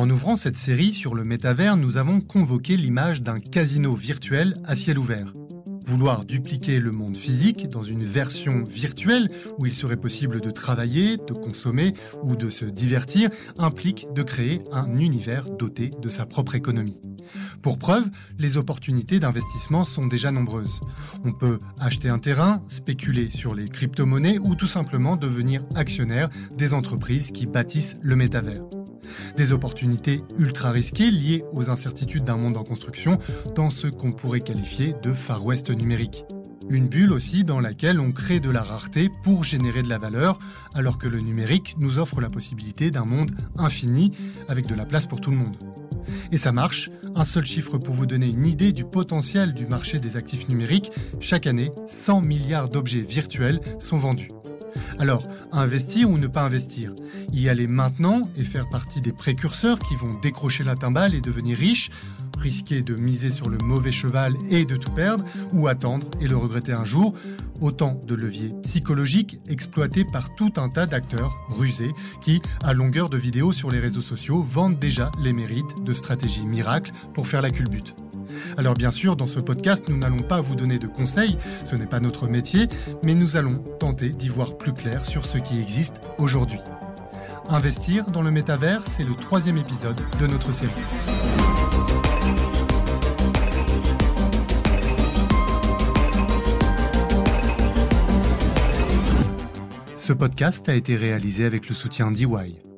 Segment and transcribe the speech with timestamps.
[0.00, 4.74] En ouvrant cette série sur le métavers, nous avons convoqué l'image d'un casino virtuel à
[4.74, 5.34] ciel ouvert.
[5.84, 9.28] Vouloir dupliquer le monde physique dans une version virtuelle
[9.58, 11.92] où il serait possible de travailler, de consommer
[12.22, 13.28] ou de se divertir
[13.58, 16.98] implique de créer un univers doté de sa propre économie.
[17.60, 18.08] Pour preuve,
[18.38, 20.80] les opportunités d'investissement sont déjà nombreuses.
[21.24, 26.72] On peut acheter un terrain, spéculer sur les crypto-monnaies ou tout simplement devenir actionnaire des
[26.72, 28.62] entreprises qui bâtissent le métavers.
[29.36, 33.18] Des opportunités ultra risquées liées aux incertitudes d'un monde en construction
[33.54, 36.24] dans ce qu'on pourrait qualifier de Far West numérique.
[36.68, 40.38] Une bulle aussi dans laquelle on crée de la rareté pour générer de la valeur,
[40.74, 44.12] alors que le numérique nous offre la possibilité d'un monde infini
[44.46, 45.56] avec de la place pour tout le monde.
[46.30, 49.98] Et ça marche, un seul chiffre pour vous donner une idée du potentiel du marché
[49.98, 54.30] des actifs numériques, chaque année, 100 milliards d'objets virtuels sont vendus.
[54.98, 56.94] Alors, investir ou ne pas investir?
[57.32, 61.56] Y aller maintenant et faire partie des précurseurs qui vont décrocher la timbale et devenir
[61.56, 61.90] riches
[62.40, 66.36] risquer de miser sur le mauvais cheval et de tout perdre, ou attendre et le
[66.36, 67.14] regretter un jour,
[67.60, 73.18] autant de leviers psychologiques exploités par tout un tas d'acteurs rusés qui, à longueur de
[73.18, 77.50] vidéos sur les réseaux sociaux, vendent déjà les mérites de stratégies miracles pour faire la
[77.50, 77.94] culbute.
[78.56, 81.86] Alors bien sûr, dans ce podcast, nous n'allons pas vous donner de conseils, ce n'est
[81.86, 82.68] pas notre métier,
[83.02, 86.60] mais nous allons tenter d'y voir plus clair sur ce qui existe aujourd'hui.
[87.48, 90.70] Investir dans le métavers, c'est le troisième épisode de notre série.
[99.98, 102.69] Ce podcast a été réalisé avec le soutien d'EY.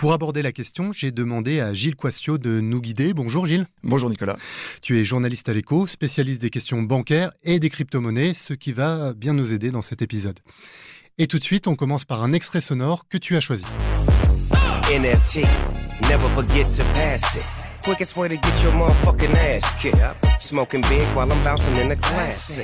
[0.00, 3.12] Pour aborder la question, j'ai demandé à Gilles Quastio de nous guider.
[3.12, 3.66] Bonjour Gilles.
[3.82, 4.38] Bonjour Nicolas.
[4.80, 9.12] Tu es journaliste à l'écho, spécialiste des questions bancaires et des crypto-monnaies, ce qui va
[9.12, 10.40] bien nous aider dans cet épisode.
[11.18, 13.66] Et tout de suite, on commence par un extrait sonore que tu as choisi.
[14.90, 15.44] NFT,
[16.08, 17.59] never forget to pass it.
[17.82, 19.96] Quickest way to get your motherfucking ass kicked.
[20.38, 22.60] Smoking big while I'm bouncing in the class.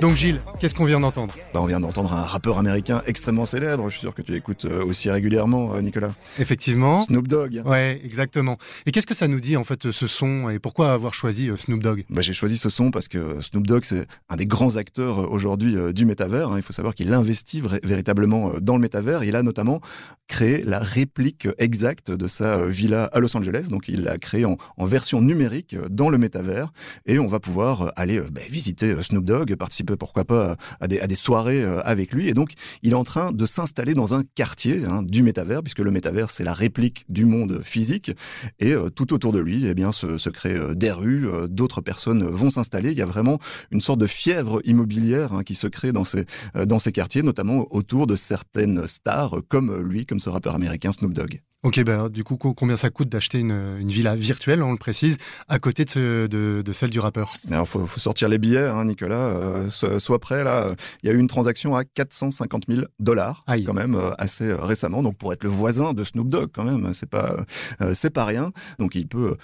[0.00, 1.34] Donc Gilles, qu'est-ce qu'on vient d'entendre?
[1.54, 3.84] Bah, On vient d'entendre un rappeur américain extrêmement célèbre.
[3.88, 6.12] Je suis sûr que tu l'écoutes euh, aussi régulièrement, euh, Nicolas.
[6.40, 7.02] Effectivement.
[7.02, 7.62] Snoop Dogg.
[7.64, 8.56] Ouais, exactement.
[8.86, 10.50] Et qu'est-ce que ça nous dit en fait ce son?
[10.50, 12.04] Et pourquoi avoir choisi euh, Snoop Dogg?
[12.10, 15.76] Bah, J'ai choisi ce son parce que Snoop Dogg c'est un des grands acteurs aujourd'hui
[15.92, 16.50] du métavers.
[16.50, 16.56] Hein.
[16.56, 19.22] Il faut savoir qu'il investit véritablement dans le métavers.
[19.22, 19.80] Il a notamment
[20.28, 23.66] créé la réplique exacte de sa villa à Los Angeles.
[23.70, 26.72] Donc il l'a créé en, en, version numérique dans le métavers
[27.06, 31.62] et on va pouvoir aller bah, visiter Snoop Dogg, participer pourquoi pas à des, soirées
[31.62, 32.28] euh, avec lui.
[32.28, 32.52] Et donc,
[32.82, 36.30] il est en train de s'installer dans un quartier hein, du métavers, puisque le métavers,
[36.30, 38.12] c'est la réplique du monde physique.
[38.58, 42.24] Et euh, tout autour de lui, eh bien, se, créent euh, des rues, d'autres personnes
[42.24, 42.92] vont s'installer.
[42.92, 43.38] Il y a vraiment
[43.70, 48.16] une sorte de fièvre immobilière hein, qui se crée dans ces quartiers, notamment autour de
[48.16, 51.40] certaines stars comme lui, comme ce rappeur américain Snoop Dogg.
[51.66, 55.16] Ok, ben, du coup, combien ça coûte d'acheter une, une, villa virtuelle, on le précise,
[55.48, 57.32] à côté de, de, de celle du rappeur?
[57.50, 59.16] Alors, faut, faut sortir les billets, hein, Nicolas.
[59.16, 59.68] Euh,
[59.98, 60.76] soit prêt, là.
[61.02, 64.60] Il y a eu une transaction à 450 000 dollars, quand même, euh, assez euh,
[64.60, 65.02] récemment.
[65.02, 67.36] Donc, pour être le voisin de Snoop Dogg, quand même, c'est pas,
[67.80, 68.52] euh, c'est pas rien.
[68.78, 69.36] Donc, il peut,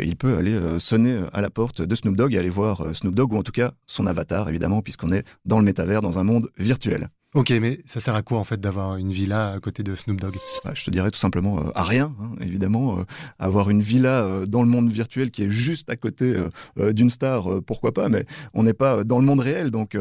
[0.00, 3.34] il peut aller sonner à la porte de Snoop Dogg et aller voir Snoop Dogg,
[3.34, 6.48] ou en tout cas son avatar, évidemment, puisqu'on est dans le métavers, dans un monde
[6.56, 7.10] virtuel.
[7.36, 10.18] Ok, mais ça sert à quoi en fait d'avoir une villa à côté de Snoop
[10.18, 10.36] Dogg?
[10.64, 12.98] Bah, Je te dirais tout simplement euh, à rien, hein, évidemment.
[12.98, 13.02] Euh,
[13.38, 16.34] avoir une villa euh, dans le monde virtuel qui est juste à côté
[16.78, 19.70] d'une star, pourquoi pas, mais on n'est pas dans le monde réel.
[19.70, 19.98] Donc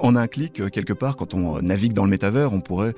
[0.00, 2.94] en un clic, quelque part, quand on navigue dans le métavers, on pourrait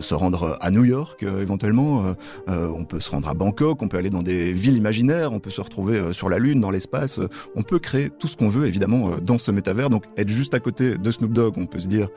[0.00, 2.14] se rendre à New York éventuellement,
[2.48, 5.50] on peut se rendre à Bangkok, on peut aller dans des villes imaginaires, on peut
[5.50, 7.20] se retrouver sur la Lune, dans l'espace,
[7.54, 9.90] on peut créer tout ce qu'on veut évidemment dans ce métavers.
[9.90, 12.08] Donc être juste à côté de Snoop Dogg, on peut se dire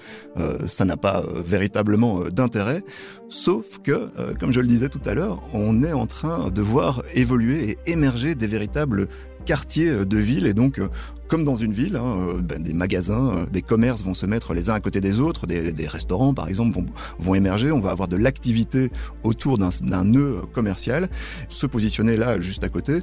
[0.68, 2.84] ça n'a pas euh, véritablement euh, d'intérêt.
[3.30, 6.62] Sauf que, euh, comme je le disais tout à l'heure, on est en train de
[6.62, 9.08] voir évoluer et émerger des véritables
[9.46, 10.80] quartiers de ville et donc
[11.28, 14.76] comme dans une ville, hein, ben, des magasins, des commerces vont se mettre les uns
[14.76, 16.80] à côté des autres, des, restaurants par exemple
[17.20, 18.90] vont, émerger, on va avoir de l'activité
[19.24, 21.10] autour d'un nœud commercial.
[21.50, 23.00] Se positionner là juste à côté,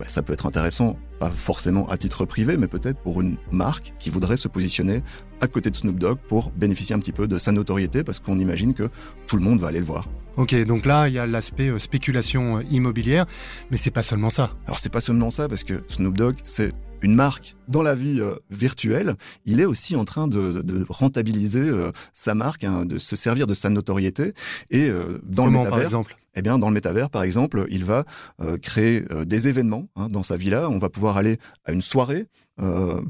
[0.00, 3.94] ben, ça peut être intéressant, pas forcément à titre privé, mais peut-être pour une marque
[3.98, 5.02] qui voudrait se positionner
[5.40, 8.38] à côté de Snoop Dogg pour bénéficier un petit peu de sa notoriété parce qu'on
[8.38, 8.90] imagine que
[9.26, 10.06] tout le monde va aller le voir.
[10.36, 13.24] Ok, donc là, il y a l'aspect euh, spéculation euh, immobilière,
[13.70, 14.50] mais c'est pas seulement ça.
[14.66, 18.20] Alors c'est pas seulement ça parce que Snoop Dogg, c'est une marque dans la vie
[18.20, 19.14] euh, virtuelle,
[19.44, 21.70] il est aussi en train de, de rentabiliser
[22.12, 24.32] sa marque, hein, de se servir de sa notoriété.
[24.70, 24.88] Et
[25.22, 26.16] dans Comment, le métavers, par exemple?
[26.36, 28.04] eh bien, dans le métavers, par exemple, il va
[28.62, 30.68] créer des événements hein, dans sa villa.
[30.68, 32.26] On va pouvoir aller à une soirée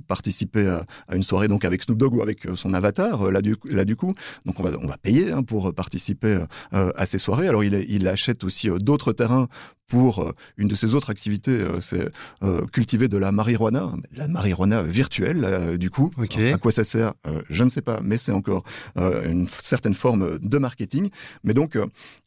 [0.09, 3.85] participer à, une soirée donc avec Snoop Dogg ou avec son avatar là du là
[3.85, 4.15] du coup.
[4.47, 6.43] Donc on va on va payer hein, pour participer
[6.73, 7.47] à ces soirées.
[7.47, 9.49] Alors il, il achète aussi d'autres terrains
[9.87, 12.09] pour euh, une de ses autres activités, euh, c'est
[12.43, 16.11] euh, cultiver de la marijuana, la marijuana virtuelle, du coup.
[16.53, 17.15] À quoi ça sert
[17.49, 18.63] Je ne sais pas, mais c'est encore
[18.97, 21.09] une certaine forme de marketing.
[21.45, 21.79] Mais donc,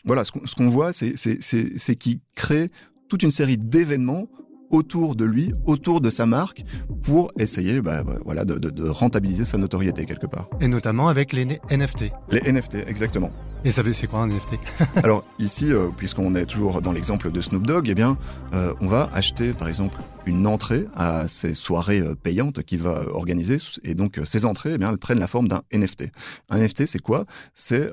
[0.06, 2.70] voilà, ce qu'on voit, c'est qu'il crée
[3.08, 4.28] toute une série d'événements
[4.70, 6.64] autour de lui, autour de sa marque,
[7.04, 10.50] pour essayer bah, bah, voilà, de, de, rentabiliser sa notoriété quelque part.
[10.62, 12.12] Et notamment avec les NFT.
[12.32, 13.32] Les NFT, exactement.
[13.66, 14.60] Et ça c'est quoi un NFT
[15.04, 18.18] Alors ici, euh, puisqu'on est toujours dans l'exemple de Snoop Dogg, eh bien,
[18.54, 23.08] euh, on va acheter par exemple une entrée à ces soirées euh, payantes qu'il va
[23.10, 26.06] organiser, et donc ces entrées, eh bien, elles prennent la forme d'un NFT.
[26.50, 27.26] Un NFT, c'est quoi?
[27.56, 27.92] C'est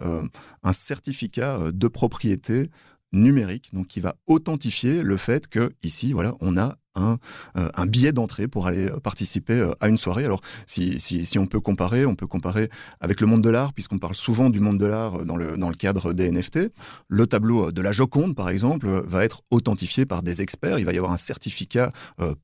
[0.63, 2.71] un certificat de propriété
[3.15, 7.19] numérique, donc qui va authentifier le fait que ici, voilà, on a un,
[7.57, 10.25] euh, un billet d'entrée pour aller euh, participer euh, à une soirée.
[10.25, 12.69] Alors, si, si, on peut comparer, on peut comparer
[13.01, 15.69] avec le monde de l'art, puisqu'on parle souvent du monde de l'art dans le, dans
[15.69, 16.73] le cadre des NFT.
[17.09, 20.79] Le tableau de la Joconde, par exemple, va être authentifié par des experts.
[20.79, 21.93] Il va y avoir un certificat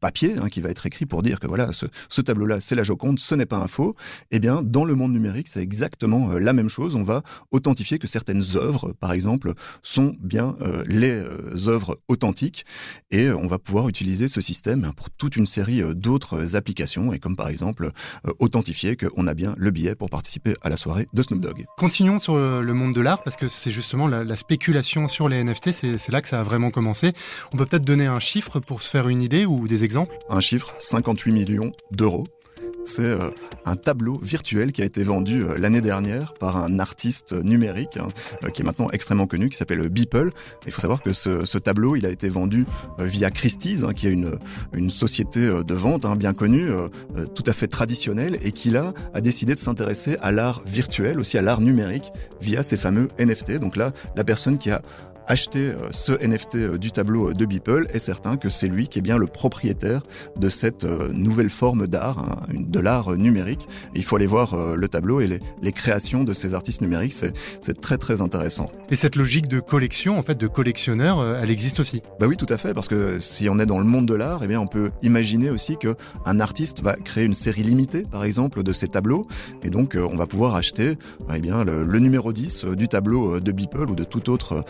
[0.00, 2.82] papier hein, qui va être écrit pour dire que voilà, ce, ce tableau-là, c'est la
[2.82, 3.94] Joconde, ce n'est pas un faux.
[4.30, 6.94] Eh bien, dans le monde numérique, c'est exactement la même chose.
[6.94, 10.56] On va authentifier que certaines œuvres, par exemple, sont bien
[10.86, 11.22] les
[11.66, 12.64] œuvres authentiques
[13.10, 17.18] et on va pouvoir utiliser ce système pour toute une série euh, d'autres applications, et
[17.18, 17.90] comme par exemple
[18.26, 21.64] euh, authentifier qu'on a bien le billet pour participer à la soirée de Snoop Dogg.
[21.76, 25.72] Continuons sur le monde de l'art, parce que c'est justement la, spéculation sur les NFT,
[25.72, 27.12] c'est là que ça a vraiment commencé.
[27.52, 30.16] On peut peut-être donner un chiffre pour se faire une idée ou des exemples?
[30.28, 32.26] Un chiffre, 58 millions d'euros.
[32.84, 33.30] C'est euh,
[33.66, 38.08] un tableau virtuel qui a été vendu euh, l'année dernière par un artiste numérique hein,
[38.42, 40.30] euh, qui est maintenant extrêmement connu, qui s'appelle Beeple.
[40.66, 42.64] Il faut savoir que ce, tableau, il a été vendu
[42.98, 44.38] via Christie's, hein, qui est une,
[44.72, 46.68] une société de vente hein, bien connue,
[47.34, 51.36] tout à fait traditionnelle, et qui là a décidé de s'intéresser à l'art virtuel, aussi
[51.36, 53.58] à l'art numérique, via ces fameux NFT.
[53.58, 54.82] Donc là, la personne qui a
[55.30, 58.88] acheter euh, ce NFT euh, du tableau euh, de Beeple est certain que c'est lui
[58.88, 60.02] qui est bien le propriétaire
[60.36, 63.68] de cette nouvelle forme d'art, hein, de l'art numérique.
[63.94, 67.96] il faut aller voir le tableau et les, créations de ces artistes numériques, c'est très
[67.96, 68.70] très intéressant.
[68.90, 72.02] Et cette logique de collection, en fait, de collectionneur, elle existe aussi?
[72.18, 74.40] Bah oui, tout à fait, parce que si on est dans le monde de l'art,
[74.42, 75.94] eh bien, on peut imaginer aussi que
[76.26, 79.26] un artiste va créer une série limitée, par exemple, de ses tableaux,
[79.62, 80.96] et donc on va pouvoir acheter,
[81.34, 84.64] eh bien, le, numéro 10 du tableau de Beeple ou de tout autre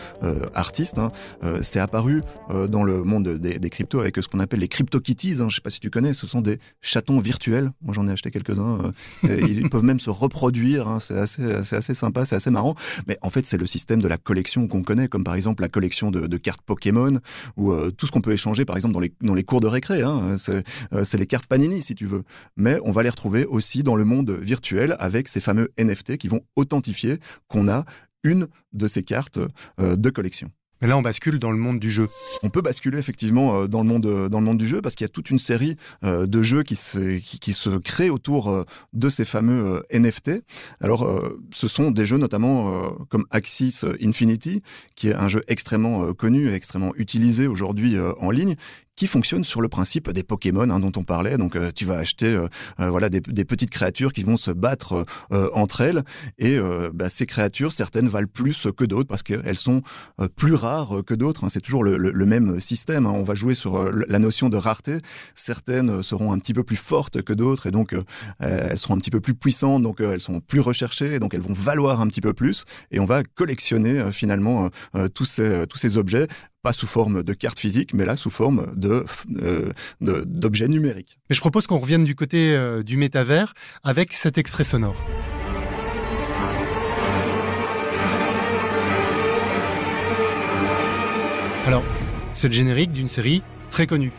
[0.53, 0.97] artiste.
[0.97, 1.11] Hein.
[1.43, 5.33] Euh, c'est apparu euh, dans le monde des, cryptos avec ce qu'on appelle les CryptoKitties.
[5.33, 5.35] Hein.
[5.39, 7.71] Je ne sais pas si tu connais, ce sont des chatons virtuels.
[7.81, 8.91] Moi, j'en ai acheté quelques-uns.
[9.25, 10.87] Euh, ils, peuvent même se reproduire.
[10.87, 10.99] Hein.
[10.99, 12.75] C'est assez, assez sympa, c'est assez marrant.
[13.07, 15.69] Mais en fait, c'est le système de la collection qu'on connaît, comme par exemple la
[15.69, 17.19] collection de, cartes Pokémon
[17.55, 20.01] ou tout ce qu'on peut échanger, par exemple, dans les, dans les cours de récré.
[20.37, 22.23] C'est les cartes Panini, si tu veux.
[22.57, 26.27] Mais on va les retrouver aussi dans le monde virtuel avec ces fameux NFT qui
[26.27, 27.85] vont authentifier qu'on a
[28.23, 29.39] une de ces cartes
[29.79, 30.51] euh, de collection.
[30.81, 32.09] Mais là, on bascule dans le monde du jeu.
[32.41, 34.95] On peut basculer effectivement euh, dans le monde euh, dans le monde du jeu parce
[34.95, 39.09] qu'il y a toute une série de jeux qui se qui, se créent autour de
[39.09, 40.43] ces fameux NFT.
[40.79, 41.07] Alors,
[41.53, 44.63] ce sont des jeux notamment comme Axis Infinity,
[44.95, 48.55] qui est un jeu extrêmement connu et extrêmement utilisé aujourd'hui en ligne,
[49.01, 51.35] qui fonctionne sur le principe des Pokémon hein, dont on parlait.
[51.35, 52.47] Donc euh, tu vas acheter euh,
[52.79, 55.03] euh, voilà des, petites créatures qui vont se battre
[55.53, 56.03] entre elles
[56.37, 56.59] et
[56.93, 59.81] bah, ces créatures certaines valent plus que d'autres parce qu'elles sont
[60.35, 61.43] plus rares que d'autres.
[61.43, 61.49] Hein.
[61.49, 63.07] C'est toujours le, même système.
[63.07, 63.13] Hein.
[63.15, 64.99] On va jouer sur la notion de rareté.
[65.33, 67.95] Certaines seront un petit peu plus fortes que d'autres et donc
[68.39, 69.81] elles seront un petit peu plus puissantes.
[69.81, 71.19] Donc elles sont plus recherchées.
[71.19, 74.69] Donc elles vont valoir un petit peu plus et on va collectionner finalement
[75.15, 76.27] tous ces tous ces objets
[76.61, 79.05] pas sous forme de carte physique, mais là sous forme de,
[79.41, 81.19] euh, d'objets numériques.
[81.29, 83.53] Mais je propose qu'on revienne du côté euh, du métavers
[83.83, 84.95] avec cet extrait sonore.
[91.65, 91.83] Alors,
[92.33, 94.11] c'est le générique d'une série très connue.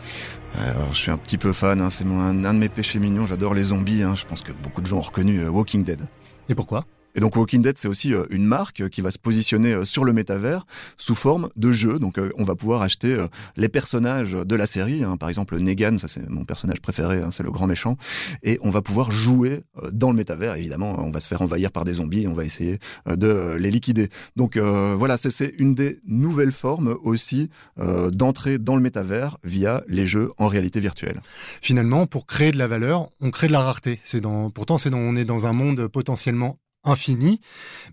[0.55, 3.53] Alors, je suis un petit peu fan, hein, c'est un, de mes péchés mignons, j'adore
[3.53, 4.15] les zombies, hein.
[4.15, 6.01] je pense que beaucoup de gens ont reconnu euh, Walking Dead.
[6.49, 6.83] Et pourquoi?
[7.15, 9.85] Et donc Walking Dead, c'est aussi euh, une marque euh, qui va se positionner euh,
[9.85, 10.65] sur le métavers
[10.97, 11.99] sous forme de jeu.
[11.99, 13.17] Donc on va pouvoir acheter
[13.57, 15.03] les personnages de la série.
[15.03, 15.17] Hein.
[15.17, 17.97] Par exemple, Negan, ça c'est mon personnage préféré, hein, c'est le grand méchant.
[18.43, 20.55] Et on va pouvoir jouer dans le métavers.
[20.55, 24.09] Évidemment, on va se faire envahir par des zombies on va essayer de les liquider.
[24.35, 30.29] Donc voilà, c'est une des nouvelles formes aussi d'entrer dans le métavers via les jeux
[30.37, 31.21] en réalité virtuelle.
[31.61, 33.99] Finalement, pour créer de la valeur, on crée de la rareté.
[34.03, 37.39] C'est dans, pourtant, c'est dans, on est dans un monde potentiellement infini,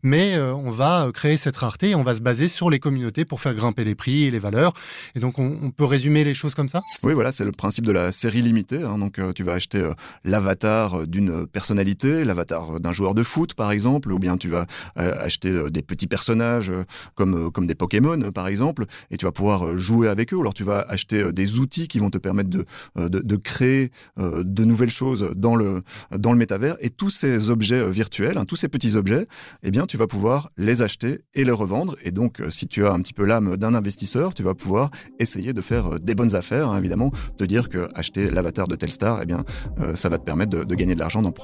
[0.03, 2.81] mais euh, on va euh, créer cette rareté et on va se baser sur les
[2.81, 4.73] communautés pour faire grimper les prix et les valeurs.
[5.15, 6.83] Et donc on, peut résumer les choses comme ça?
[7.05, 8.83] Oui, voilà, c'est le principe de la série limitée.
[8.83, 8.99] Hein.
[8.99, 9.89] Donc tu vas acheter
[10.25, 14.67] l'avatar d'une personnalité, l'avatar d'un joueur de foot par exemple, ou bien tu vas
[14.97, 16.73] acheter des petits personnages
[17.15, 20.41] comme, comme des Pokémon par exemple, et tu vas pouvoir jouer avec eux.
[20.41, 22.65] Alors tu vas acheter des outils qui vont te permettre de,
[22.97, 27.89] de, de créer de nouvelles choses dans le, dans le métavers, et tous ces objets
[27.89, 29.27] virtuels, hein, tous ces petits objets,
[29.63, 31.97] eh bien, tu vas pouvoir les acheter et les revendre.
[32.05, 34.91] Et donc, euh, si tu as un petit peu l'âme d'un investisseur, tu vas pouvoir
[35.19, 38.77] essayer de faire euh, des bonnes affaires, hein, évidemment, te dire que acheter l'avatar de
[38.77, 39.45] Telstar, eh bien,
[39.81, 41.35] euh, ça va te permettre de, gagner de l'argent dans,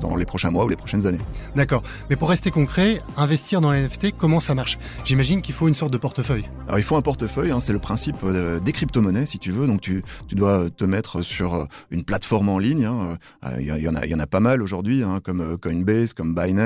[0.00, 1.20] dans les prochains mois ou les prochaines années.
[1.56, 1.82] D'accord.
[2.10, 4.78] Mais pour rester concret, investir dans les NFT, comment ça marche?
[5.04, 6.44] J'imagine qu'il faut une sorte de portefeuille.
[6.66, 8.24] Alors, il faut un portefeuille, hein, c'est le principe
[8.64, 9.66] des crypto-monnaies, si tu veux.
[9.66, 12.84] Donc, tu, tu dois te mettre sur une plateforme en ligne.
[12.84, 13.18] Hein.
[13.58, 16.61] Il y, en a, il y en a pas mal aujourd'hui, comme Coinbase, comme Binance,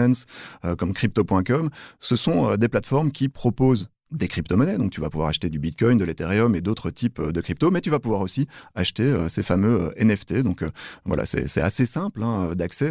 [0.65, 4.79] euh, comme crypto.com, ce sont euh, des plateformes qui proposent des crypto-monnaies.
[4.79, 7.71] Donc, tu vas pouvoir acheter du Bitcoin, de l'Ethereum et d'autres types euh, de crypto,
[7.71, 10.43] mais tu vas pouvoir aussi acheter ces fameux NFT.
[10.43, 10.65] Donc,
[11.05, 12.91] voilà, c'est assez simple hein, d'accès.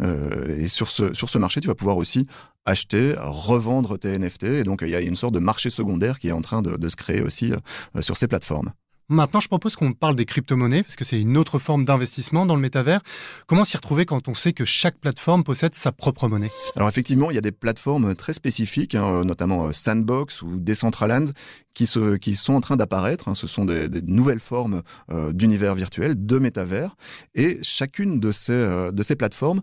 [0.00, 2.26] et sur ce, sur ce marché, tu vas pouvoir aussi
[2.64, 4.44] acheter, revendre tes NFT.
[4.44, 6.76] Et donc, il y a une sorte de marché secondaire qui est en train de,
[6.76, 7.52] de se créer aussi
[8.00, 8.72] sur ces plateformes.
[9.10, 12.54] Maintenant, je propose qu'on parle des crypto-monnaies, parce que c'est une autre forme d'investissement dans
[12.54, 13.00] le métavers.
[13.48, 16.52] Comment s'y retrouver quand on sait que chaque plateforme possède sa propre monnaie?
[16.76, 21.24] Alors effectivement, il y a des plateformes très spécifiques, hein, notamment euh, Sandbox ou Decentraland,
[21.74, 23.28] qui, sont en train d'apparaître.
[23.28, 23.34] Hein.
[23.34, 26.94] Ce sont des, nouvelles formes euh, d'univers virtuel, de métavers.
[27.34, 29.60] Et chacune de ces, euh, de ces plateformes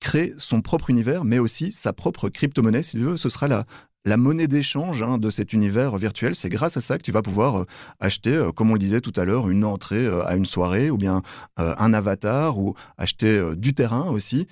[0.00, 2.82] crée son propre univers, mais aussi sa propre crypto-monnaie.
[2.82, 3.64] Si tu veux, ce sera la,
[4.04, 6.34] la monnaie d'échange hein, de cet univers virtuel.
[6.34, 7.64] C'est grâce à ça que tu vas pouvoir euh,
[8.00, 10.90] acheter, euh, comme on le disait tout à l'heure, une entrée euh, à une soirée
[10.90, 11.22] ou bien
[11.56, 14.46] un avatar ou acheter du terrain aussi.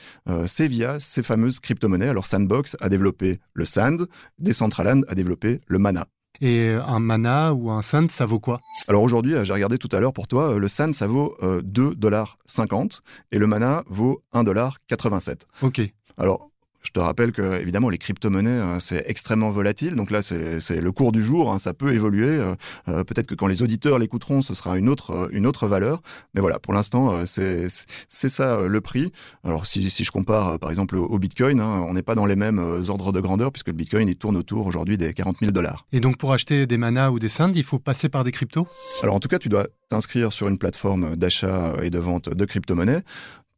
[0.47, 2.09] c'est via ces fameuses crypto-monnaies.
[2.09, 4.07] Alors Sandbox a développé le Sand,
[4.39, 6.07] Decentraland a développé le Mana.
[6.41, 8.61] Et un mana ou un sand, ça vaut quoi?
[8.89, 13.01] Alors aujourd'hui, j'ai regardé tout à l'heure pour toi, le sand, ça vaut 2,50$
[13.33, 15.43] et le mana vaut 1,87$.
[15.63, 15.81] Ok.
[16.19, 16.51] Alors,
[16.87, 20.93] je te rappelle que évidemment les crypto-monnaies euh, c'est extrêmement volatile, donc là c'est le
[20.93, 22.29] cours du jour, hein, ça peut évoluer.
[22.29, 22.55] Euh,
[22.89, 26.01] euh, peut-être que quand les auditeurs l'écouteront, ce sera une autre une autre valeur,
[26.35, 27.69] mais voilà pour l'instant c'est
[28.09, 29.11] ça le prix.
[29.43, 32.37] Alors si, si je compare par exemple au, Bitcoin, hein, on n'est pas dans les
[32.37, 35.87] mêmes ordres de grandeur puisque le Bitcoin il tourne autour aujourd'hui des 40 000 dollars.
[35.93, 38.69] Et donc pour acheter des manas ou des sands, il faut passer par des cryptos?
[39.03, 42.45] Alors en tout cas tu dois t'inscrire sur une plateforme d'achat et de vente de
[42.45, 43.03] crypto-monnaies.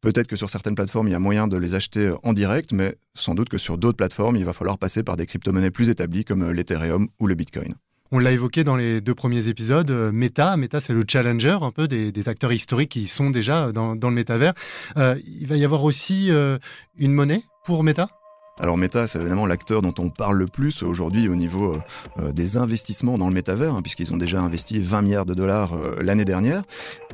[0.01, 2.95] Peut-être que sur certaines plateformes, il y a moyen de les acheter en direct, mais
[3.15, 6.25] sans doute que sur d'autres plateformes, il va falloir passer par des crypto-monnaies plus établies
[6.25, 7.75] comme l'Ethereum ou le Bitcoin.
[8.11, 11.71] On l'a évoqué dans les deux premiers épisodes, euh, Meta, Meta c'est le challenger un
[11.71, 14.55] peu des, acteurs historiques qui sont déjà dans, le métavers.
[14.97, 16.59] Euh, il va y avoir aussi euh,
[16.97, 18.09] une monnaie pour Meta?
[18.61, 21.79] Alors Meta, c'est évidemment l'acteur dont on parle le plus aujourd'hui au niveau euh,
[22.19, 25.75] euh, des investissements dans le métavers, hein, puisqu'ils ont déjà investi 20 milliards de dollars
[25.75, 26.65] euh, l'année dernière,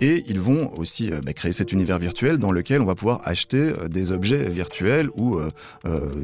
[0.00, 3.72] et ils vont aussi bah, créer cet univers virtuel dans lequel on va pouvoir acheter
[3.88, 5.40] des objets virtuels ou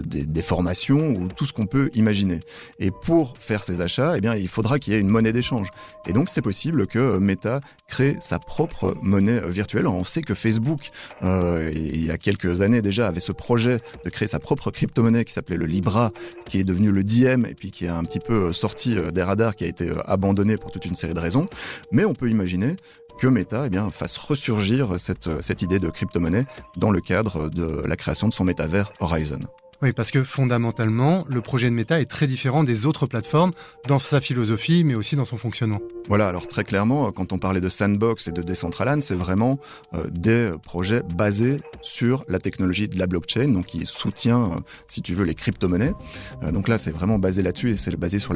[0.05, 2.41] des, des, formations ou tout ce qu'on peut imaginer.
[2.79, 5.69] Et pour faire ces achats, eh bien, il faudra qu'il y ait une monnaie d'échange.
[6.07, 9.87] Et donc c'est possible que Meta crée sa propre monnaie virtuelle.
[9.87, 10.91] On sait que Facebook,
[11.23, 15.33] il y a quelques années déjà, avait ce projet de créer sa propre crypto-monnaie qui
[15.33, 16.11] s'appelait le Libra,
[16.49, 19.11] qui est devenu le Diem et puis qui est un petit peu euh, sorti euh,
[19.11, 21.47] des radars, qui a été euh, abandonné pour toute une série de raisons.
[21.93, 22.77] Mais on peut imaginer
[23.19, 27.97] que Meta eh fasse ressurgir cette, cette idée de crypto-monnaie dans le cadre de la
[27.97, 29.41] création de son métavers Horizon.
[29.83, 33.53] Oui, parce que fondamentalement, le projet de Meta est très différent des autres plateformes
[33.89, 35.81] dans sa philosophie, mais aussi dans son fonctionnement.
[36.07, 39.59] Voilà, alors très clairement, quand on parlait de Sandbox et de Decentraland, c'est vraiment
[39.95, 45.01] euh, des projets basés sur la technologie de la blockchain, donc qui soutient, euh, si
[45.01, 45.95] tu veux, les crypto-monnaies.
[46.43, 48.35] Euh, donc là, c'est vraiment basé là-dessus et c'est basé sur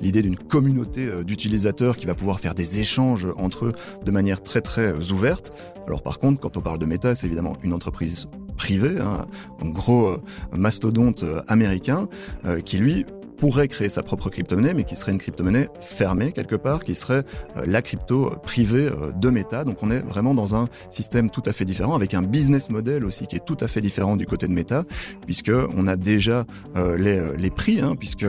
[0.00, 3.72] l'idée d'une communauté d'utilisateurs qui va pouvoir faire des échanges entre eux
[4.06, 5.52] de manière très très ouverte.
[5.86, 8.26] Alors par contre, quand on parle de Meta, c'est évidemment une entreprise
[8.60, 9.24] privé, hein,
[9.62, 12.08] un gros euh, mastodonte euh, américain,
[12.44, 13.06] euh, qui lui
[13.40, 17.24] pourrait créer sa propre crypto-monnaie, mais qui serait une crypto-monnaie fermée quelque part, qui serait
[17.56, 19.64] euh, la crypto privée euh, de Meta.
[19.64, 23.02] Donc on est vraiment dans un système tout à fait différent, avec un business model
[23.02, 24.84] aussi qui est tout à fait différent du côté de Meta,
[25.24, 26.44] puisque on a déjà
[26.76, 28.26] euh, les, les prix, hein, puisque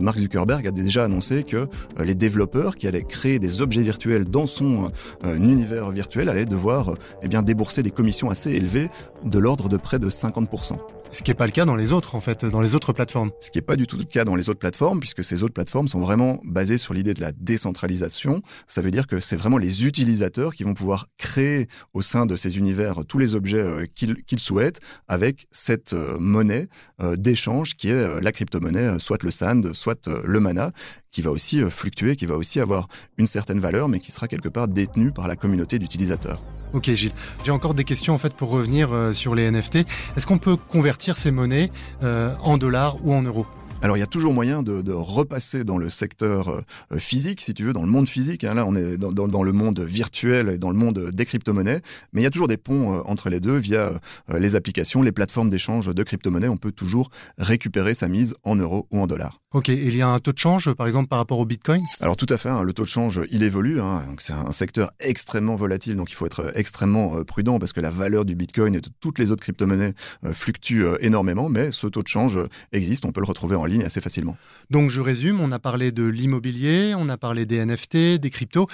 [0.00, 1.68] Mark Zuckerberg a déjà annoncé que
[2.02, 4.92] les développeurs qui allaient créer des objets virtuels dans son
[5.24, 8.88] univers virtuel allaient devoir eh bien débourser des commissions assez élevées
[9.24, 10.78] de l'ordre de près de 50%.
[11.14, 13.30] Ce qui n'est pas le cas dans les autres, en fait, dans les autres plateformes.
[13.38, 15.54] Ce qui n'est pas du tout le cas dans les autres plateformes, puisque ces autres
[15.54, 18.42] plateformes sont vraiment basées sur l'idée de la décentralisation.
[18.66, 22.34] Ça veut dire que c'est vraiment les utilisateurs qui vont pouvoir créer au sein de
[22.34, 26.66] ces univers tous les objets euh, qu'ils souhaitent avec cette euh, monnaie
[27.00, 30.72] euh, d'échange qui est la crypto-monnaie, soit le SAND, soit le MANA,
[31.12, 34.48] qui va aussi fluctuer, qui va aussi avoir une certaine valeur, mais qui sera quelque
[34.48, 36.42] part détenue par la communauté d'utilisateurs.
[36.74, 37.12] Ok Gilles,
[37.44, 39.86] j'ai encore des questions en fait pour revenir euh, sur les NFT.
[40.16, 41.70] Est-ce qu'on peut convertir ces monnaies
[42.02, 43.46] euh, en dollars ou en euros?
[43.80, 47.62] Alors il y a toujours moyen de, repasser dans le secteur euh, physique, si tu
[47.62, 48.42] veux, dans le monde physique.
[48.42, 48.54] Hein.
[48.54, 51.80] Là, on est dans, le monde virtuel et dans le monde des crypto-monnaies.
[52.12, 53.92] Mais il y a toujours des ponts entre les deux via
[54.36, 56.48] les applications, les plateformes d'échange de crypto-monnaies.
[56.48, 59.43] On peut toujours récupérer sa mise en euros ou en dollars.
[59.54, 61.80] Ok, et il y a un taux de change, par exemple, par rapport au Bitcoin?
[62.00, 63.80] Alors tout à fait, hein, le taux de change, il évolue.
[63.80, 67.90] Hein, c'est un secteur extrêmement volatile, donc il faut être extrêmement prudent parce que la
[67.90, 69.94] valeur du Bitcoin et de toutes les autres crypto-monnaies
[70.32, 72.40] fluctue énormément, mais ce taux de change
[72.72, 74.36] existe, on peut le retrouver en ligne assez facilement.
[74.70, 78.66] Donc je résume, on a parlé de l'immobilier, on a parlé des NFT, des cryptos,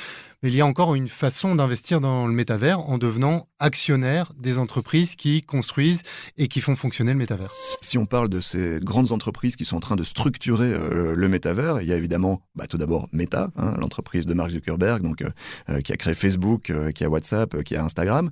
[0.43, 4.59] mais il y a encore une façon d'investir dans le métavers en devenant actionnaire des
[4.59, 6.03] entreprises qui construisent
[6.39, 7.53] et qui font fonctionner le métavers.
[7.83, 11.29] Si on parle de ces grandes entreprises qui sont en train de structurer euh, le
[11.29, 15.23] métavers, il y a évidemment bah, tout d'abord Meta, hein, l'entreprise de Mark Zuckerberg, donc
[15.23, 15.31] euh,
[15.69, 18.31] euh, qui a créé Facebook, qui a WhatsApp, qui a Instagram.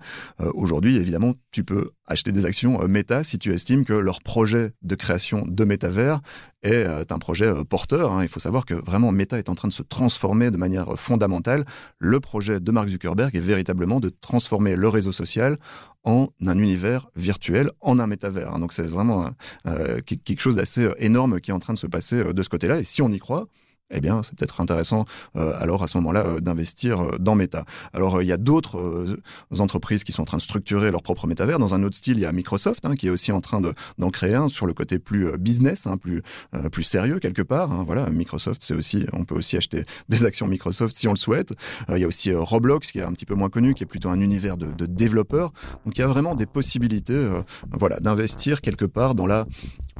[0.54, 4.94] Aujourd'hui, évidemment, tu peux acheter des actions Meta si tu estimes que leur projet de
[4.94, 6.20] création de métavers
[6.62, 8.12] est un projet porteur.
[8.12, 8.22] Hein.
[8.22, 11.64] Il faut savoir que vraiment Meta est en train de se transformer de manière fondamentale
[11.98, 15.56] le projet de Mark Zuckerberg est véritablement de transformer le réseau social
[16.04, 18.54] en un univers virtuel, en un métavers.
[18.54, 18.60] Hein.
[18.60, 19.30] Donc c'est vraiment
[19.66, 22.48] euh, quelque chose d'assez énorme qui est en train de se passer euh, de ce
[22.48, 22.78] côté-là.
[22.78, 23.46] Et si on y croit,
[23.90, 27.64] eh bien, c'est peut-être intéressant euh, alors à ce moment-là euh, d'investir euh, dans Meta.
[27.92, 29.16] Alors, il y a d'autres
[29.58, 31.58] entreprises qui sont en train de structurer leur propre métavers.
[31.58, 33.60] Dans un autre style, il y a Microsoft hein, qui est aussi en train
[33.98, 36.22] d'en créer un sur le côté plus business, hein, plus
[36.72, 37.72] plus sérieux quelque part.
[37.72, 37.84] Hein.
[37.86, 41.54] Voilà, Microsoft, c'est aussi, on peut aussi acheter des actions Microsoft si on le souhaite.
[41.88, 44.10] il y a aussi Roblox qui est un petit peu moins connu, qui est plutôt
[44.10, 45.52] un univers de, de développeurs.
[45.84, 47.28] Donc, il y a vraiment des possibilités,
[47.72, 49.46] voilà, d'investir quelque part dans la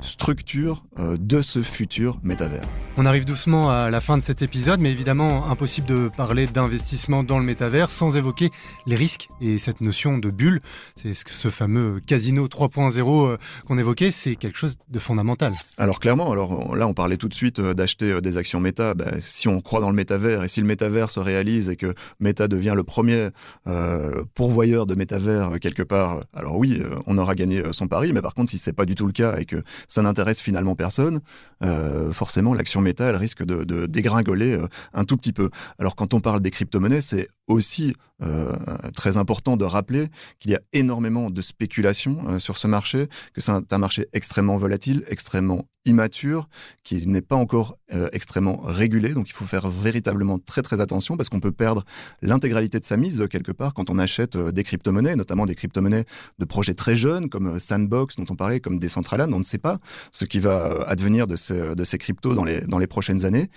[0.01, 2.65] structure de ce futur métavers.
[2.97, 7.23] On arrive doucement à la fin de cet épisode, mais évidemment impossible de parler d'investissement
[7.23, 8.51] dans le métavers sans évoquer
[8.87, 10.61] les risques et cette notion de bulle.
[10.97, 15.53] C'est ce ce fameux casino 3.0 euh, qu'on évoquait, c'est quelque chose de fondamental.
[15.77, 18.95] Alors clairement, alors là on parlait tout de suite euh, d'acheter euh, des actions méta.
[18.95, 21.95] Ben, si on croit dans le métavers et si le métavers se réalise et que
[22.21, 23.29] méta devient le premier
[24.35, 28.13] pourvoyeur de métavers quelque part, alors oui, on aura gagné son pari.
[28.13, 30.75] Mais par contre, si c'est pas du tout le cas et que ça n'intéresse finalement
[30.75, 31.21] personne,
[32.13, 35.51] forcément l'action méta elle risque de, dégringoler euh, un tout petit peu.
[35.79, 38.57] Alors quand on parle des crypto-monnaies, c'est aussi euh,
[38.95, 43.41] très important de rappeler qu'il y a énormément de spéculation euh, sur ce marché, que
[43.41, 46.49] c'est un, marché extrêmement volatile, extrêmement immature,
[46.85, 49.15] qui n'est pas encore euh, extrêmement régulé.
[49.15, 51.85] Donc il faut faire véritablement très très attention parce qu'on peut perdre
[52.23, 56.05] l'intégralité de sa mise quelque part quand on achète des crypto-monnaies, notamment des crypto-monnaies
[56.39, 59.33] de projets très jeunes comme Sandbox dont on parlait, comme Decentraland.
[59.33, 59.79] On ne sait pas
[60.13, 63.49] ce qui va advenir de ces, de ces cryptos dans les, dans les prochaines années.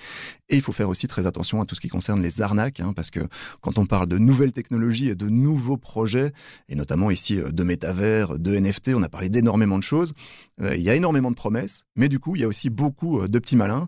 [0.50, 2.94] Et il faut faire aussi très attention à tout ce qui concerne les arnaques, hein,
[2.96, 3.22] parce que
[3.62, 6.32] quand on parle de nouvelles technologies et de nouveaux projets,
[6.70, 10.14] et notamment ici euh, de métavers, de NFT, on a parlé d'énormément de choses.
[10.62, 13.20] Euh, il y a énormément de promesses, mais du coup, il y a aussi beaucoup
[13.20, 13.88] euh, de petits malins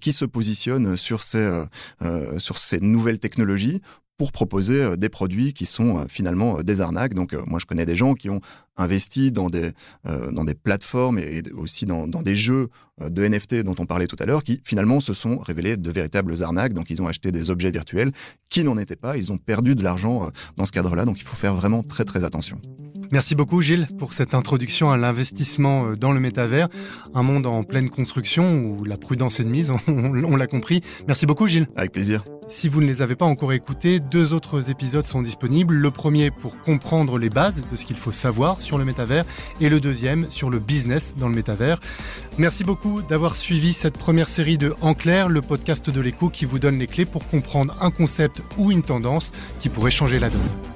[0.00, 1.64] qui se positionnent sur ces,
[2.38, 3.80] sur ces nouvelles technologies
[4.16, 7.14] pour proposer des produits qui sont finalement des arnaques.
[7.14, 8.40] Donc moi je connais des gens qui ont
[8.76, 9.72] investi dans des,
[10.04, 12.68] dans des plateformes et aussi dans, dans des jeux
[13.00, 16.42] de NFT dont on parlait tout à l'heure qui finalement se sont révélés de véritables
[16.42, 16.74] arnaques.
[16.74, 18.12] Donc ils ont acheté des objets virtuels
[18.48, 21.04] qui n'en étaient pas, ils ont perdu de l'argent dans ce cadre-là.
[21.04, 22.60] Donc il faut faire vraiment très très attention.
[23.12, 26.68] Merci beaucoup Gilles pour cette introduction à l'investissement euh, dans le métavers,
[27.14, 30.80] un monde en pleine construction où la prudence est de mise, on, l'a compris.
[31.06, 31.68] Merci beaucoup Gilles.
[31.76, 32.24] Avec plaisir.
[32.48, 35.74] Si vous ne les avez pas encore écoutés, deux autres épisodes sont disponibles.
[35.74, 39.24] Le premier pour comprendre les bases de ce qu'il faut savoir sur le métavers
[39.60, 41.80] et le deuxième sur le business dans le métavers.
[42.36, 46.44] Merci beaucoup d'avoir suivi cette première série de En clair, le podcast de l'écho qui
[46.44, 50.28] vous donne les clés pour comprendre un concept ou une tendance qui pourrait changer la
[50.28, 50.73] donne.